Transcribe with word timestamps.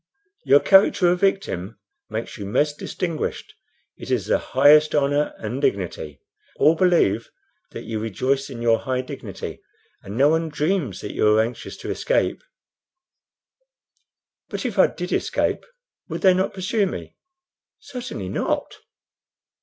Your 0.45 0.59
character 0.61 1.11
of 1.11 1.19
victim 1.19 1.77
makes 2.09 2.35
you 2.35 2.47
most 2.47 2.79
distinguished. 2.79 3.53
It 3.97 4.09
is 4.09 4.25
the 4.25 4.39
highest 4.39 4.95
honor 4.95 5.35
and 5.37 5.61
dignity. 5.61 6.21
All 6.55 6.73
believe 6.73 7.29
that 7.69 7.83
you 7.83 7.99
rejoice 7.99 8.49
in 8.49 8.63
your 8.63 8.79
high 8.79 9.01
dignity, 9.01 9.61
and 10.01 10.17
no 10.17 10.29
one 10.29 10.49
dreams 10.49 11.01
that 11.01 11.13
you 11.13 11.27
are 11.27 11.39
anxious 11.39 11.77
to 11.77 11.91
escape." 11.91 12.41
"But 14.49 14.65
if 14.65 14.79
I 14.79 14.87
did 14.87 15.11
escape, 15.11 15.63
would 16.09 16.21
they 16.21 16.33
not 16.33 16.55
pursue 16.55 16.87
me?" 16.87 17.15
"Certainly 17.79 18.29
not." 18.29 18.77